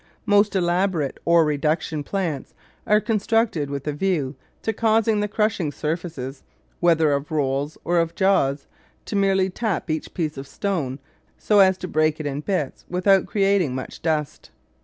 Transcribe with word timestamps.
Most 0.25 0.55
elaborate 0.55 1.19
ore 1.25 1.45
reduction 1.45 2.03
plants 2.03 2.55
are 2.87 2.99
constructed 2.99 3.69
with 3.69 3.83
the 3.83 3.93
view 3.93 4.33
to 4.63 4.73
causing 4.73 5.19
the 5.19 5.27
crushing 5.27 5.71
surfaces, 5.71 6.41
whether 6.79 7.11
of 7.13 7.31
rolls 7.31 7.77
or 7.83 7.99
of 7.99 8.15
jaws, 8.15 8.65
to 9.05 9.15
merely 9.15 9.47
tap 9.51 9.91
each 9.91 10.15
piece 10.15 10.37
of 10.37 10.47
stone 10.47 10.97
so 11.37 11.59
as 11.59 11.77
to 11.77 11.87
break 11.87 12.19
it 12.19 12.25
in 12.25 12.41
bits 12.41 12.83
without 12.89 13.27
creating 13.27 13.75
much 13.75 14.01
dust. 14.01 14.49